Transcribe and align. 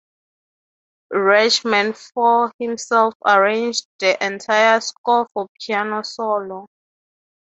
Rachmaninoff 1.13 2.53
himself 2.57 3.13
arranged 3.23 3.85
the 3.99 4.17
entire 4.25 4.81
score 4.81 5.27
for 5.31 5.45
piano 5.59 6.01
solo. 6.01 6.65